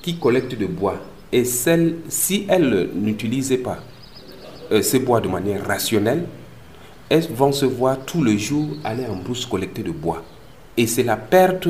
qui 0.00 0.18
collectent 0.18 0.54
du 0.54 0.66
bois, 0.66 0.96
et 1.30 1.44
celles, 1.44 1.96
si 2.08 2.46
elles 2.48 2.88
n'utilisaient 2.94 3.58
pas 3.58 3.80
euh, 4.72 4.80
ces 4.80 5.00
bois 5.00 5.20
de 5.20 5.28
manière 5.28 5.66
rationnelle, 5.66 6.24
elles 7.10 7.28
vont 7.34 7.52
se 7.52 7.66
voir 7.66 7.98
tout 8.06 8.22
le 8.22 8.38
jour 8.38 8.66
aller 8.82 9.04
en 9.04 9.16
brousse 9.16 9.44
collecter 9.44 9.82
du 9.82 9.92
bois. 9.92 10.24
Et 10.80 10.86
c'est 10.86 11.02
la 11.02 11.18
perte 11.18 11.68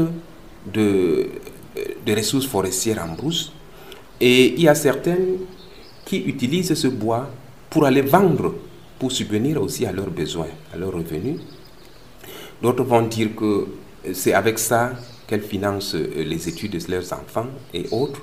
de, 0.72 1.26
ressources 2.06 2.46
forestières 2.46 3.02
en 3.02 3.12
brousse. 3.16 3.52
Et 4.20 4.54
il 4.54 4.60
y 4.60 4.68
a 4.68 4.74
certaines 4.76 5.38
qui 6.04 6.18
utilisent 6.18 6.74
ce 6.74 6.86
bois 6.86 7.28
pour 7.70 7.86
aller 7.86 8.02
vendre, 8.02 8.54
pour 9.00 9.10
subvenir 9.10 9.60
aussi 9.60 9.84
à 9.84 9.90
leurs 9.90 10.10
besoins, 10.10 10.52
à 10.72 10.76
leurs 10.76 10.92
revenus. 10.92 11.40
D'autres 12.62 12.84
vont 12.84 13.02
dire 13.02 13.34
que 13.34 13.66
c'est 14.12 14.32
avec 14.32 14.60
ça 14.60 14.92
qu'elles 15.26 15.42
financent 15.42 15.96
euh, 15.96 16.22
les 16.24 16.48
études 16.48 16.78
de 16.78 16.90
leurs 16.92 17.12
enfants 17.12 17.48
et 17.74 17.86
autres. 17.90 18.22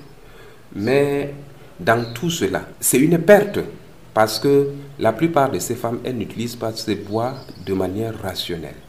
Mais 0.74 1.34
dans 1.82 2.14
tout 2.14 2.30
cela, 2.30 2.66
c'est 2.80 3.00
une 3.00 3.18
perte 3.18 3.60
parce 4.14 4.40
que 4.40 4.70
la 5.00 5.12
plupart 5.12 5.52
de 5.52 5.60
ces 5.60 5.76
femmes, 5.76 6.00
elles 6.06 6.16
n'utilisent 6.16 6.56
pas 6.56 6.72
ces 6.72 6.96
bois 6.96 7.34
de 7.66 7.74
manière 7.74 8.18
rationnelle. 8.22 8.80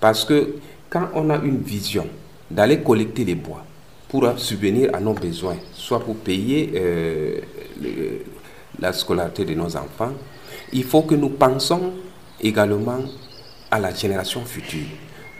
Parce 0.00 0.24
que 0.24 0.54
quand 0.90 1.08
on 1.14 1.30
a 1.30 1.36
une 1.36 1.58
vision 1.58 2.06
d'aller 2.50 2.80
collecter 2.82 3.24
les 3.24 3.34
bois 3.34 3.64
pour 4.08 4.26
subvenir 4.38 4.94
à 4.94 5.00
nos 5.00 5.12
besoins, 5.12 5.56
soit 5.74 6.00
pour 6.00 6.16
payer 6.16 6.72
euh, 6.74 7.40
la 8.78 8.92
scolarité 8.92 9.44
de 9.44 9.54
nos 9.54 9.76
enfants, 9.76 10.12
il 10.72 10.84
faut 10.84 11.02
que 11.02 11.14
nous 11.14 11.28
pensons 11.30 11.92
également 12.40 13.00
à 13.70 13.78
la 13.78 13.92
génération 13.92 14.44
future. 14.44 14.86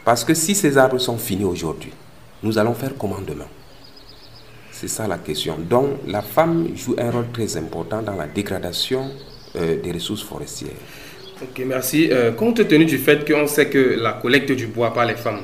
Parce 0.05 0.23
que 0.23 0.33
si 0.33 0.53
ces 0.53 0.77
arbres 0.77 0.99
sont 0.99 1.17
finis 1.17 1.45
aujourd'hui, 1.45 1.91
nous 2.43 2.57
allons 2.57 2.73
faire 2.73 2.91
comment 2.97 3.19
demain? 3.25 3.47
C'est 4.71 4.87
ça 4.87 5.07
la 5.07 5.17
question. 5.17 5.57
Donc 5.57 5.87
la 6.07 6.21
femme 6.21 6.69
joue 6.75 6.95
un 6.97 7.11
rôle 7.11 7.29
très 7.33 7.57
important 7.57 8.01
dans 8.01 8.15
la 8.15 8.27
dégradation 8.27 9.11
euh, 9.55 9.81
des 9.81 9.91
ressources 9.91 10.23
forestières. 10.23 10.71
Ok, 11.41 11.63
merci. 11.65 12.09
Euh, 12.11 12.33
compte 12.33 12.67
tenu 12.67 12.85
du 12.85 12.97
fait 12.97 13.25
qu'on 13.25 13.47
sait 13.47 13.69
que 13.69 13.97
la 13.97 14.13
collecte 14.13 14.51
du 14.51 14.67
bois 14.67 14.93
par 14.93 15.05
les 15.05 15.15
femmes 15.15 15.41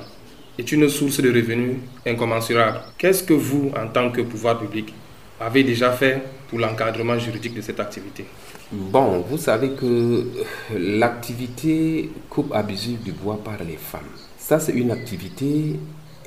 est 0.60 0.72
une 0.72 0.90
source 0.90 1.22
de 1.22 1.30
revenus 1.30 1.78
incommensurable, 2.06 2.80
qu'est-ce 2.98 3.24
que 3.24 3.34
vous, 3.34 3.72
en 3.78 3.88
tant 3.88 4.12
que 4.12 4.22
pouvoir 4.22 4.60
public, 4.60 4.94
avez 5.40 5.64
déjà 5.64 5.92
fait 5.92 6.22
pour 6.50 6.60
l'encadrement 6.60 7.18
juridique 7.18 7.54
de 7.54 7.62
cette 7.62 7.80
activité? 7.80 8.26
Bon, 8.72 9.24
vous 9.30 9.38
savez 9.38 9.70
que 9.70 10.26
l'activité 10.78 12.10
coupe 12.30 12.54
abusive 12.54 13.02
du 13.02 13.12
bois 13.12 13.40
par 13.44 13.58
les 13.66 13.78
femmes, 13.78 14.02
ça 14.38 14.60
c'est 14.60 14.74
une 14.74 14.92
activité 14.92 15.80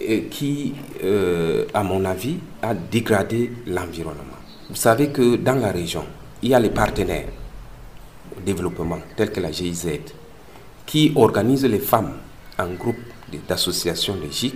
euh, 0.02 0.20
qui, 0.30 0.74
euh, 1.04 1.64
à 1.74 1.82
mon 1.82 2.04
avis, 2.04 2.36
a 2.62 2.72
dégradé 2.74 3.50
l'environnement. 3.66 4.22
Vous 4.70 4.76
savez 4.76 5.08
que 5.08 5.36
dans 5.36 5.56
la 5.56 5.72
région, 5.72 6.04
il 6.42 6.50
y 6.50 6.54
a 6.54 6.60
les 6.60 6.70
partenaires 6.70 7.28
développement, 8.44 8.98
tels 9.16 9.32
que 9.32 9.40
la 9.40 9.50
GIZ, 9.50 9.88
qui 10.86 11.12
organisent 11.16 11.66
les 11.66 11.78
femmes 11.78 12.12
en 12.58 12.68
groupe 12.74 12.96
d'associations 13.48 14.16
GIC 14.30 14.54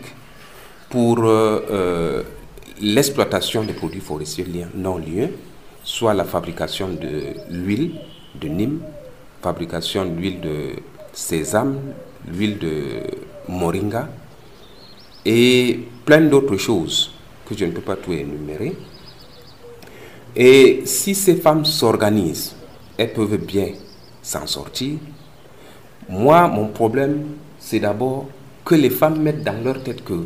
pour 0.88 1.18
euh, 1.22 2.22
l'exploitation 2.80 3.64
des 3.64 3.72
produits 3.72 4.00
forestiers 4.00 4.46
non 4.74 4.98
lieux, 4.98 5.30
soit 5.84 6.14
la 6.14 6.24
fabrication 6.24 6.88
de 6.88 7.34
l'huile 7.50 7.92
de 8.40 8.48
Nîmes, 8.48 8.80
fabrication 9.42 10.04
de 10.04 10.10
l'huile 10.18 10.40
de 10.40 10.70
sésame, 11.12 11.78
l'huile 12.26 12.58
de 12.58 13.02
moringa 13.48 14.08
et 15.24 15.80
plein 16.04 16.20
d'autres 16.22 16.56
choses 16.56 17.12
que 17.48 17.56
je 17.56 17.64
ne 17.64 17.72
peux 17.72 17.80
pas 17.80 17.96
tout 17.96 18.12
énumérer. 18.12 18.74
Et 20.34 20.82
si 20.86 21.14
ces 21.14 21.36
femmes 21.36 21.64
s'organisent, 21.64 22.54
elles 23.02 23.12
peuvent 23.12 23.37
bien 23.37 23.73
s'en 24.23 24.47
sortir. 24.47 24.99
Moi, 26.09 26.47
mon 26.49 26.68
problème, 26.68 27.25
c'est 27.59 27.80
d'abord 27.80 28.28
que 28.64 28.75
les 28.76 28.90
femmes 28.90 29.21
mettent 29.21 29.42
dans 29.42 29.61
leur 29.64 29.82
tête 29.82 30.04
que 30.04 30.25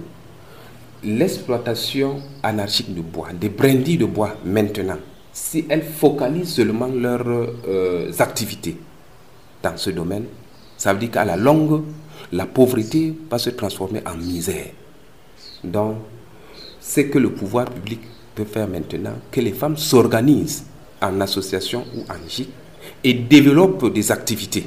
l'exploitation 1.03 2.21
anarchique 2.43 2.93
du 2.93 3.01
bois, 3.01 3.29
des 3.33 3.49
brindilles 3.49 3.97
de 3.99 4.05
bois 4.05 4.37
maintenant, 4.45 4.99
si 5.33 5.65
elles 5.69 5.83
focalisent 5.85 6.53
seulement 6.55 6.87
leurs 6.87 7.27
euh, 7.69 8.13
activités 8.19 8.77
dans 9.63 9.77
ce 9.77 9.91
domaine, 9.91 10.25
ça 10.77 10.93
veut 10.93 10.99
dire 10.99 11.11
qu'à 11.11 11.25
la 11.25 11.37
longue, 11.37 11.83
la 12.33 12.47
pauvreté 12.47 13.15
va 13.31 13.39
se 13.39 13.51
transformer 13.51 14.03
en 14.07 14.17
misère. 14.17 14.67
Donc, 15.65 15.97
ce 16.81 17.01
que 17.01 17.19
le 17.19 17.31
pouvoir 17.31 17.67
public 17.71 18.01
peut 18.35 18.45
faire 18.45 18.69
maintenant, 18.69 19.15
que 19.31 19.41
les 19.41 19.53
femmes 19.53 19.77
s'organisent 19.79 20.65
en 21.01 21.21
association 21.21 21.85
ou 21.97 22.01
en 22.11 22.29
GIC 22.29 22.49
et 23.05 23.15
développent 23.15 23.93
des 23.93 24.13
activités 24.13 24.67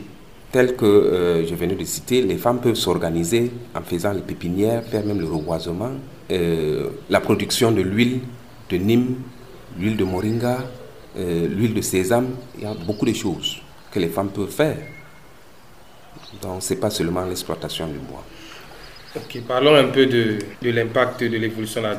telles 0.52 0.76
que 0.76 0.86
euh, 0.86 1.46
je 1.48 1.54
venais 1.56 1.76
de 1.76 1.84
citer, 1.84 2.22
les 2.22 2.38
femmes 2.38 2.60
peuvent 2.60 2.76
s'organiser 2.76 3.52
en 3.76 3.82
faisant 3.82 4.12
les 4.12 4.22
pépinières, 4.22 4.84
faire 4.84 5.06
même 5.06 5.20
le 5.20 5.26
reboisement, 5.28 5.92
euh, 6.32 6.90
la 7.10 7.20
production 7.20 7.72
de 7.72 7.82
l'huile 7.82 8.22
de 8.70 8.78
Nîmes, 8.78 9.16
l'huile 9.78 9.98
de 9.98 10.04
moringa, 10.04 10.58
euh, 11.18 11.48
l'huile 11.48 11.74
de 11.74 11.82
sésame. 11.82 12.30
Il 12.58 12.64
y 12.64 12.68
a 12.68 12.74
beaucoup 12.74 13.06
de 13.06 13.14
choses 13.14 13.62
que 13.92 14.00
les 14.00 14.08
femmes 14.08 14.30
peuvent 14.30 14.50
faire. 14.50 14.78
Donc, 16.42 16.62
ce 16.62 16.74
n'est 16.74 16.80
pas 16.80 16.90
seulement 16.90 17.26
l'exploitation 17.26 17.88
du 17.88 17.98
bois. 18.00 18.24
Ok, 19.16 19.42
parlons 19.48 19.76
un 19.76 19.88
peu 19.88 20.06
de, 20.06 20.38
l'impact 20.62 21.24
de 21.24 21.38
l'évolution 21.38 21.82
de 21.82 21.88
la. 21.88 21.98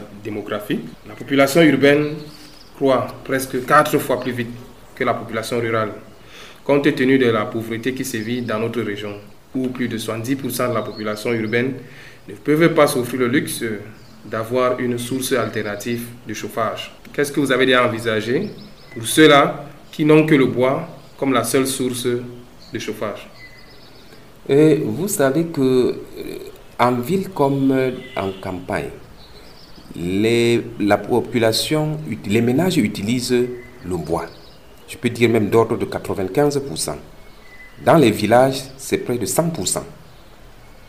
La 1.08 1.14
population 1.16 1.62
urbaine 1.62 2.14
croît 2.76 3.08
presque 3.24 3.64
quatre 3.66 3.98
fois 3.98 4.20
plus 4.20 4.30
vite 4.32 4.50
que 4.94 5.02
la 5.02 5.14
population 5.14 5.58
rurale, 5.58 5.92
compte 6.64 6.94
tenu 6.94 7.18
de 7.18 7.26
la 7.26 7.46
pauvreté 7.46 7.94
qui 7.94 8.04
sévit 8.04 8.42
dans 8.42 8.58
notre 8.58 8.80
région, 8.82 9.14
où 9.54 9.68
plus 9.68 9.88
de 9.88 9.98
70% 9.98 10.68
de 10.70 10.74
la 10.74 10.82
population 10.82 11.32
urbaine 11.32 11.74
ne 12.28 12.34
peuvent 12.34 12.74
pas 12.74 12.86
s'offrir 12.86 13.20
le 13.20 13.28
luxe 13.28 13.64
d'avoir 14.24 14.78
une 14.80 14.98
source 14.98 15.32
alternative 15.32 16.06
de 16.26 16.34
chauffage. 16.34 16.92
Qu'est-ce 17.12 17.32
que 17.32 17.40
vous 17.40 17.50
avez 17.52 17.66
déjà 17.66 17.86
envisagé 17.86 18.50
pour 18.94 19.06
ceux-là 19.06 19.66
qui 19.90 20.04
n'ont 20.04 20.26
que 20.26 20.34
le 20.34 20.46
bois 20.46 20.88
comme 21.18 21.32
la 21.32 21.44
seule 21.44 21.66
source 21.66 22.06
de 22.06 22.78
chauffage? 22.78 23.28
Et 24.48 24.76
Vous 24.84 25.08
savez 25.08 25.46
que 25.46 25.60
euh, 25.60 25.94
en 26.78 26.92
ville 26.92 27.28
comme 27.30 27.74
en 28.16 28.30
campagne, 28.40 28.90
les, 29.96 30.62
la 30.78 30.98
population, 30.98 31.98
les 32.26 32.40
ménages 32.40 32.76
utilisent 32.78 33.34
le 33.84 33.96
bois. 33.96 34.26
Je 34.90 34.96
peux 34.96 35.08
dire 35.08 35.30
même 35.30 35.48
d'ordre 35.48 35.76
de 35.78 35.86
95%. 35.86 36.96
Dans 37.84 37.96
les 37.96 38.10
villages, 38.10 38.60
c'est 38.76 38.98
près 38.98 39.16
de 39.16 39.24
100%. 39.24 39.82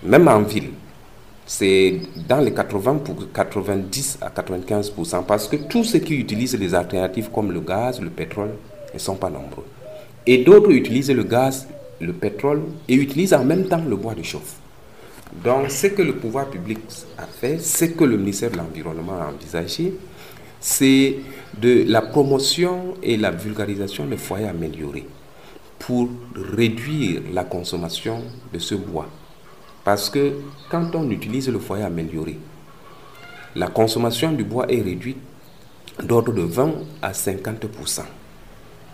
Même 0.03 0.27
en 0.27 0.41
ville, 0.41 0.71
c'est 1.45 1.99
dans 2.27 2.39
les 2.39 2.51
80 2.51 2.95
pour 3.05 3.31
90 3.31 4.17
à 4.21 4.29
95% 4.29 5.23
parce 5.23 5.47
que 5.47 5.55
tous 5.57 5.83
ceux 5.83 5.99
qui 5.99 6.15
utilisent 6.15 6.57
les 6.57 6.73
alternatives 6.73 7.29
comme 7.29 7.51
le 7.51 7.59
gaz, 7.61 8.01
le 8.01 8.09
pétrole, 8.09 8.55
ne 8.91 8.97
sont 8.97 9.15
pas 9.15 9.29
nombreux. 9.29 9.65
Et 10.25 10.39
d'autres 10.39 10.71
utilisent 10.71 11.11
le 11.11 11.23
gaz, 11.23 11.67
le 11.99 12.13
pétrole 12.13 12.63
et 12.87 12.95
utilisent 12.95 13.35
en 13.35 13.45
même 13.45 13.67
temps 13.67 13.83
le 13.87 13.95
bois 13.95 14.15
de 14.15 14.23
chauffe. 14.23 14.55
Donc, 15.43 15.69
ce 15.69 15.87
que 15.87 16.01
le 16.01 16.15
pouvoir 16.15 16.49
public 16.49 16.79
a 17.19 17.25
fait, 17.25 17.59
ce 17.59 17.85
que 17.85 18.03
le 18.03 18.17
ministère 18.17 18.49
de 18.49 18.57
l'Environnement 18.57 19.21
a 19.21 19.27
envisagé, 19.31 19.93
c'est 20.61 21.17
de 21.59 21.83
la 21.87 22.01
promotion 22.03 22.93
et 23.01 23.17
la 23.17 23.31
vulgarisation 23.31 24.05
des 24.05 24.15
foyers 24.17 24.47
améliorés 24.47 25.07
pour 25.79 26.07
réduire 26.35 27.23
la 27.33 27.43
consommation 27.43 28.21
de 28.53 28.59
ce 28.59 28.75
bois. 28.75 29.09
Parce 29.83 30.09
que 30.11 30.33
quand 30.69 30.91
on 30.93 31.09
utilise 31.09 31.49
le 31.49 31.57
foyer 31.57 31.83
amélioré, 31.83 32.37
la 33.55 33.67
consommation 33.67 34.31
du 34.31 34.43
bois 34.43 34.71
est 34.71 34.81
réduite 34.81 35.17
d'ordre 36.03 36.31
de 36.31 36.43
20 36.43 36.73
à 37.01 37.11
50%. 37.11 38.01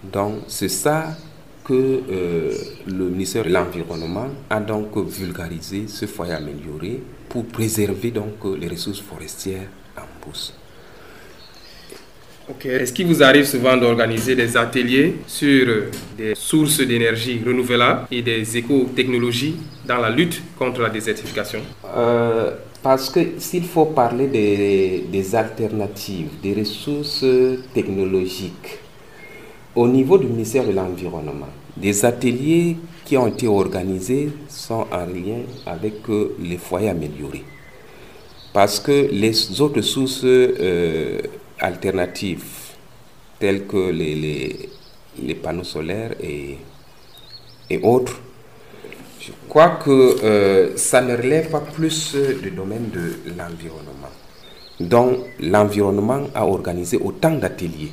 Donc 0.03 0.35
c'est 0.47 0.69
ça 0.69 1.17
que 1.65 1.73
euh, 2.09 2.53
le 2.87 3.09
ministère 3.09 3.43
de 3.43 3.49
l'Environnement 3.49 4.27
a 4.49 4.61
donc 4.61 4.97
vulgarisé 4.97 5.87
ce 5.89 6.05
foyer 6.05 6.33
amélioré 6.33 7.01
pour 7.27 7.45
préserver 7.45 8.11
donc 8.11 8.35
les 8.57 8.69
ressources 8.69 9.01
forestières 9.01 9.67
en 9.97 10.25
bourse. 10.25 10.53
Est-ce 12.63 12.93
qu'il 12.93 13.07
vous 13.07 13.21
arrive 13.21 13.43
souvent 13.45 13.75
d'organiser 13.75 14.33
des 14.35 14.55
ateliers 14.55 15.15
sur 15.27 15.67
des 16.17 16.33
sources 16.35 16.79
d'énergie 16.79 17.41
renouvelables 17.45 18.07
et 18.09 18.21
des 18.21 18.55
éco-technologies 18.57 19.55
dans 19.85 19.97
la 19.97 20.09
lutte 20.09 20.41
contre 20.57 20.81
la 20.81 20.89
désertification? 20.89 21.59
Euh, 21.95 22.51
Parce 22.81 23.09
que 23.09 23.19
s'il 23.37 23.65
faut 23.65 23.85
parler 23.85 24.27
des, 24.27 25.35
alternatives, 25.35 26.29
des 26.41 26.53
ressources 26.53 27.25
technologiques, 27.73 28.79
au 29.75 29.87
niveau 29.87 30.17
du 30.17 30.27
ministère 30.27 30.65
de 30.65 30.71
l'Environnement, 30.71 31.49
des 31.75 32.05
ateliers 32.05 32.77
qui 33.03 33.17
ont 33.17 33.27
été 33.27 33.45
organisés 33.47 34.29
sont 34.47 34.85
en 34.91 35.05
lien 35.05 35.41
avec 35.65 35.95
euh, 36.09 36.35
les 36.41 36.57
foyers 36.57 36.89
améliorés. 36.89 37.43
Parce 38.53 38.79
que 38.79 39.09
les 39.11 39.61
autres 39.61 39.81
sources 39.81 40.21
euh, 40.23 41.19
alternatives 41.59 42.43
telles 43.39 43.65
que 43.67 43.89
les, 43.91 44.69
les, 45.21 45.35
panneaux 45.35 45.63
solaires 45.63 46.13
et, 46.21 46.57
et, 47.69 47.79
autres, 47.83 48.19
je 49.19 49.31
crois 49.47 49.71
que 49.83 49.91
euh, 50.23 50.77
ça 50.77 51.01
ne 51.01 51.15
relève 51.15 51.49
pas 51.49 51.59
plus 51.61 52.15
du 52.41 52.51
domaine 52.51 52.89
de 52.89 53.31
l'environnement. 53.37 54.11
Donc 54.79 55.17
l'environnement 55.39 56.27
a 56.35 56.45
organisé 56.45 56.97
autant 56.97 57.31
d'ateliers 57.31 57.91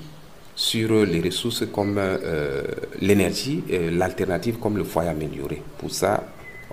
sur 0.54 1.04
les 1.04 1.20
ressources 1.20 1.64
comme 1.72 1.96
euh, 1.98 2.62
l'énergie, 3.00 3.64
l'alternative 3.92 4.58
comme 4.58 4.76
le 4.76 4.84
foyer 4.84 5.10
amélioré. 5.10 5.62
Pour 5.78 5.90
ça, 5.90 6.22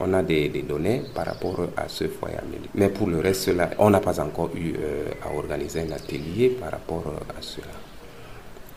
on 0.03 0.13
a 0.13 0.23
des, 0.23 0.49
des, 0.49 0.61
données 0.63 1.01
par 1.13 1.25
rapport 1.25 1.67
à 1.77 1.87
ce 1.87 2.05
foyer 2.07 2.37
amélioré. 2.37 2.69
Mais 2.75 2.89
pour 2.89 3.07
le 3.07 3.19
reste, 3.19 3.47
là, 3.49 3.69
on 3.79 3.89
n'a 3.89 3.99
pas 3.99 4.19
encore 4.19 4.49
eu 4.55 4.73
euh, 4.79 5.05
à 5.23 5.35
organiser 5.35 5.81
un 5.81 5.91
atelier 5.91 6.49
par 6.49 6.71
rapport 6.71 7.03
à 7.29 7.41
cela. 7.41 7.67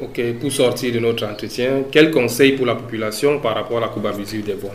Ok, 0.01 0.21
pour 0.41 0.51
sortir 0.51 0.93
de 0.93 0.99
notre 0.99 1.25
entretien, 1.25 1.85
quel 1.91 2.11
conseil 2.11 2.53
pour 2.57 2.67
la 2.67 2.75
population 2.75 3.39
par 3.39 3.55
rapport 3.55 3.79
à 3.79 3.83
la 3.83 3.89
coupe 3.89 4.07
abusive 4.07 4.45
des 4.45 4.55
bois 4.55 4.73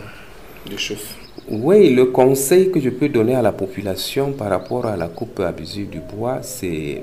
de 0.70 0.76
chauffe 0.76 1.14
Oui, 1.48 1.94
le 1.94 2.06
conseil 2.06 2.70
que 2.70 2.80
je 2.80 2.88
peux 2.90 3.08
donner 3.08 3.34
à 3.34 3.42
la 3.42 3.52
population 3.52 4.32
par 4.32 4.48
rapport 4.48 4.86
à 4.86 4.96
la 4.96 5.08
coupe 5.08 5.40
abusive 5.40 5.90
du 5.90 6.00
bois, 6.00 6.38
c'est 6.42 7.02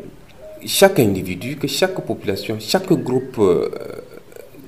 chaque 0.65 0.99
individu, 0.99 1.57
que 1.57 1.67
chaque 1.67 1.93
population, 2.05 2.57
chaque 2.59 2.91
groupe 2.91 3.37
euh, 3.37 3.69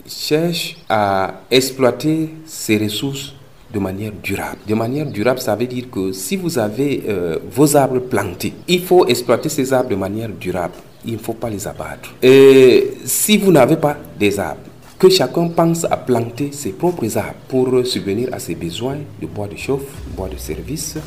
cherche 0.08 0.78
à 0.88 1.42
exploiter 1.50 2.30
ses 2.46 2.78
ressources 2.78 3.34
de 3.74 3.80
manière 3.80 4.12
durable. 4.24 4.58
De 4.68 4.74
manière 4.76 5.06
durable, 5.06 5.40
ça 5.40 5.56
veut 5.56 5.68
dire 5.68 5.86
que 5.92 6.12
si 6.12 6.36
vous 6.38 6.58
avez 6.58 7.04
euh, 7.08 7.38
vos 7.52 7.76
arbres 7.76 8.00
plantés, 8.00 8.54
il 8.68 8.84
faut 8.84 9.06
exploiter 9.08 9.50
ces 9.50 9.72
arbres 9.74 9.90
de 9.90 9.96
manière 9.96 10.30
durable. 10.30 10.74
Il 11.06 11.14
ne 11.14 11.18
faut 11.18 11.34
pas 11.34 11.50
les 11.50 11.68
abattre. 11.68 12.14
Et 12.22 12.92
si 13.06 13.38
vous 13.38 13.52
n'avez 13.52 13.78
pas 13.78 13.98
des 14.20 14.40
arbres, 14.40 14.62
que 14.98 15.10
chacun 15.10 15.48
pense 15.48 15.86
à 15.86 15.96
planter 15.96 16.52
ses 16.52 16.72
propres 16.72 17.18
arbres 17.18 17.40
pour 17.48 17.86
subvenir 17.86 18.30
à 18.34 18.40
ses 18.40 18.54
besoins 18.56 18.98
de 19.22 19.28
bois 19.28 19.48
de 19.48 19.56
chauffe, 19.56 19.88
bois 20.16 20.28
de 20.28 20.36
service. 20.36 20.98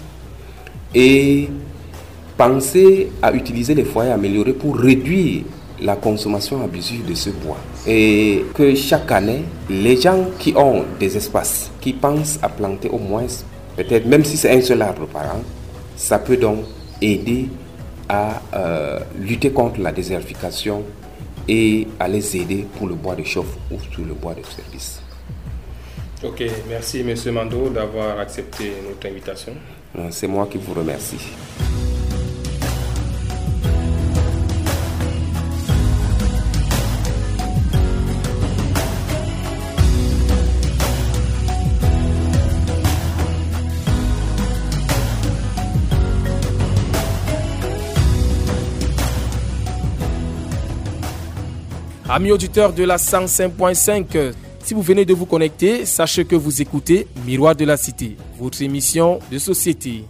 Et 0.95 1.49
pensez 2.39 3.09
à 3.21 3.33
utiliser 3.33 3.75
les 3.75 3.85
foyers 3.85 4.13
améliorés 4.13 4.55
pour 4.55 4.77
réduire 4.77 5.43
la 5.83 5.97
consommation 5.97 6.63
abusive 6.63 7.05
de 7.07 7.15
ce 7.15 7.31
bois. 7.31 7.59
Et 7.87 8.45
que 8.55 8.75
chaque 8.75 9.11
année, 9.11 9.43
les 9.69 10.01
gens 10.01 10.27
qui 10.39 10.55
ont 10.57 10.85
des 10.99 11.17
espaces, 11.17 11.71
qui 11.81 11.93
pensent 11.93 12.39
à 12.43 12.49
planter 12.49 12.89
au 12.89 12.99
moins, 12.99 13.27
peut-être 13.77 14.07
même 14.07 14.25
si 14.25 14.37
c'est 14.37 14.51
un 14.51 14.61
seul 14.61 14.83
arbre 14.83 15.07
par 15.07 15.25
an, 15.25 15.43
ça 15.97 16.19
peut 16.19 16.37
donc 16.37 16.65
aider 17.01 17.49
à 18.09 18.41
euh, 18.55 19.01
lutter 19.19 19.51
contre 19.51 19.81
la 19.81 19.93
désertification 19.93 20.83
et 21.49 21.89
à 21.99 22.09
les 22.09 22.37
aider 22.37 22.67
pour 22.79 22.87
le 22.87 22.95
bois 22.95 23.15
de 23.15 23.25
chauffe 23.25 23.57
ou 23.71 23.77
pour 23.77 24.05
le 24.05 24.15
bois 24.15 24.35
de 24.35 24.43
service. 24.45 25.01
Ok, 26.23 26.45
merci 26.69 27.01
M. 27.01 27.15
Mando 27.35 27.69
d'avoir 27.69 28.21
accepté 28.21 28.73
notre 28.89 29.09
invitation. 29.09 29.53
C'est 30.11 30.29
moi 30.29 30.47
qui 30.51 30.59
vous 30.59 30.73
remercie. 30.73 31.19
Amis 52.15 52.31
auditeurs 52.31 52.75
de 52.75 52.85
la 52.85 52.99
105.5, 52.99 54.35
si 54.63 54.75
vous 54.75 54.83
venez 54.83 55.07
de 55.07 55.15
vous 55.15 55.25
connecter, 55.25 55.87
sachez 55.87 56.27
que 56.27 56.37
vous 56.37 56.61
écoutez 56.61 57.07
Miroir 57.25 57.57
de 57.57 57.65
la 57.65 57.79
Cité, 57.79 58.19
votre 58.39 58.61
émission 58.61 59.19
de 59.31 59.39
société. 59.39 60.05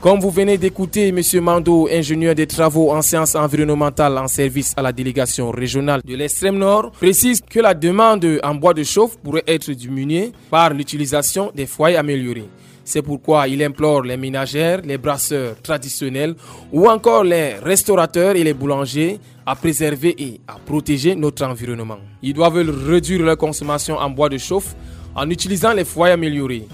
Comme 0.00 0.18
vous 0.18 0.30
venez 0.30 0.56
d'écouter 0.56 1.08
M. 1.08 1.20
Mando, 1.42 1.88
ingénieur 1.92 2.34
des 2.34 2.46
travaux 2.46 2.90
en 2.90 3.02
sciences 3.02 3.34
environnementales 3.34 4.16
en 4.16 4.28
service 4.28 4.72
à 4.78 4.80
la 4.80 4.92
délégation 4.92 5.50
régionale 5.50 6.00
de 6.02 6.14
l'extrême 6.14 6.56
nord, 6.56 6.90
précise 6.92 7.42
que 7.42 7.60
la 7.60 7.74
demande 7.74 8.40
en 8.42 8.54
bois 8.54 8.72
de 8.72 8.82
chauffe 8.82 9.18
pourrait 9.18 9.44
être 9.46 9.70
diminuée 9.72 10.32
par 10.50 10.72
l'utilisation 10.72 11.52
des 11.54 11.66
foyers 11.66 11.98
améliorés. 11.98 12.48
C'est 12.88 13.02
pourquoi 13.02 13.48
il 13.48 13.60
implore 13.64 14.02
les 14.02 14.16
ménagères, 14.16 14.80
les 14.84 14.96
brasseurs 14.96 15.60
traditionnels 15.60 16.36
ou 16.72 16.88
encore 16.88 17.24
les 17.24 17.54
restaurateurs 17.54 18.36
et 18.36 18.44
les 18.44 18.54
boulangers 18.54 19.18
à 19.44 19.56
préserver 19.56 20.14
et 20.16 20.40
à 20.46 20.54
protéger 20.64 21.16
notre 21.16 21.44
environnement. 21.44 21.98
Ils 22.22 22.32
doivent 22.32 22.64
réduire 22.86 23.22
leur 23.22 23.36
consommation 23.36 23.96
en 23.96 24.08
bois 24.08 24.28
de 24.28 24.38
chauffe 24.38 24.76
en 25.16 25.28
utilisant 25.28 25.72
les 25.72 25.84
foyers 25.84 26.12
améliorés. 26.12 26.68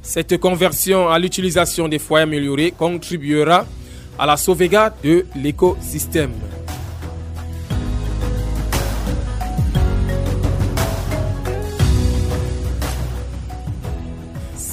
Cette 0.00 0.38
conversion 0.38 1.10
à 1.10 1.18
l'utilisation 1.18 1.86
des 1.86 1.98
foyers 1.98 2.22
améliorés 2.22 2.70
contribuera 2.70 3.66
à 4.18 4.24
la 4.24 4.38
sauvegarde 4.38 4.94
de 5.04 5.26
l'écosystème. 5.36 6.32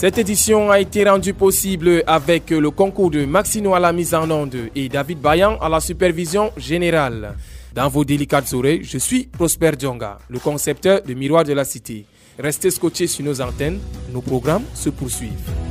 Cette 0.05 0.19
édition 0.19 0.69
a 0.69 0.79
été 0.79 1.03
rendue 1.03 1.33
possible 1.33 2.03
avec 2.05 2.51
le 2.51 2.69
concours 2.69 3.09
de 3.09 3.25
Maxino 3.25 3.73
à 3.73 3.79
la 3.79 3.91
mise 3.91 4.13
en 4.13 4.29
onde 4.29 4.69
et 4.75 4.87
David 4.87 5.19
Bayan 5.19 5.57
à 5.59 5.67
la 5.67 5.79
supervision 5.79 6.51
générale. 6.57 7.33
Dans 7.73 7.89
vos 7.89 8.05
délicates 8.05 8.53
oreilles, 8.53 8.83
je 8.83 8.99
suis 8.99 9.23
Prosper 9.23 9.71
Djonga, 9.79 10.19
le 10.29 10.37
concepteur 10.37 11.01
de 11.01 11.15
Miroir 11.15 11.43
de 11.43 11.53
la 11.53 11.65
Cité. 11.65 12.05
Restez 12.37 12.69
scotchés 12.69 13.07
sur 13.07 13.25
nos 13.25 13.41
antennes, 13.41 13.79
nos 14.13 14.21
programmes 14.21 14.65
se 14.75 14.91
poursuivent. 14.91 15.64